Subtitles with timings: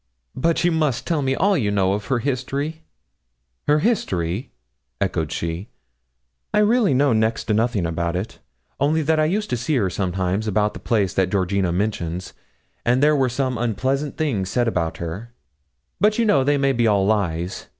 [0.35, 2.81] 'But you must tell me all you know of her history.'
[3.67, 4.51] 'Her history?'
[4.99, 5.69] echoed she.
[6.55, 8.39] 'I really know next to nothing about it;
[8.79, 12.33] only that I used to see her sometimes about the place that Georgina mentions,
[12.83, 15.35] and there were some unpleasant things said about her;
[15.99, 17.67] but you know they may be all lies.